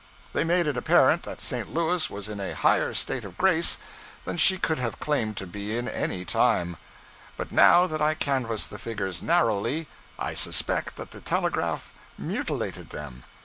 They 0.33 0.43
made 0.43 0.65
it 0.65 0.77
apparent 0.77 1.21
that 1.29 1.39
St. 1.41 1.71
Louis 1.71 2.09
was 2.09 2.27
in 2.27 2.39
a 2.39 2.55
higher 2.55 2.91
state 2.91 3.23
of 3.23 3.37
grace 3.37 3.77
than 4.25 4.35
she 4.35 4.57
could 4.57 4.79
have 4.79 4.99
claimed 4.99 5.37
to 5.37 5.45
be 5.45 5.77
in 5.77 5.85
my 5.85 6.23
time. 6.23 6.77
But 7.37 7.51
now 7.51 7.85
that 7.85 8.01
I 8.01 8.15
canvass 8.15 8.65
the 8.65 8.79
figures 8.79 9.21
narrowly, 9.21 9.87
I 10.17 10.33
suspect 10.33 10.95
that 10.95 11.11
the 11.11 11.21
telegraph 11.21 11.93
mutilated 12.17 12.89
them. 12.89 13.25